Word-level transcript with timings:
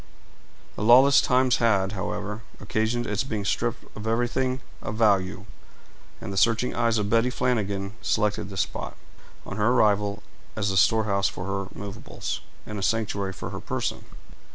The 0.75 0.81
lawless 0.81 1.21
times 1.21 1.57
had, 1.57 1.91
however, 1.91 2.41
occasioned 2.59 3.05
its 3.05 3.23
being 3.23 3.45
stripped 3.45 3.83
of 3.95 4.07
everything 4.07 4.61
of 4.81 4.95
value; 4.95 5.45
and 6.19 6.33
the 6.33 6.37
searching 6.37 6.73
eyes 6.73 6.97
of 6.97 7.07
Betty 7.07 7.29
Flanagan 7.29 7.93
selected 8.01 8.49
this 8.49 8.61
spot, 8.61 8.97
on 9.45 9.57
her 9.57 9.67
arrival, 9.69 10.23
as 10.55 10.71
the 10.71 10.77
storehouse 10.77 11.27
for 11.29 11.45
her 11.45 11.69
movables 11.77 12.41
and 12.65 12.79
a 12.79 12.81
sanctuary 12.81 13.31
for 13.33 13.51
her 13.51 13.59
person. 13.59 14.05